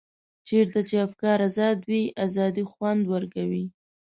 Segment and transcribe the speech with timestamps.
[0.47, 3.65] چېرته چې افکار ازاد وي ازادي خوند ورکوي.